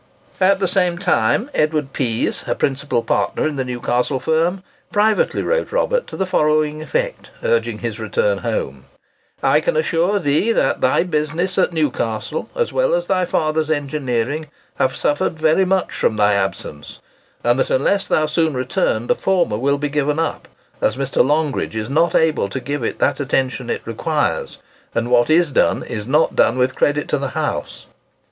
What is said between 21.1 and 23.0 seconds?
Longridge is not able to give it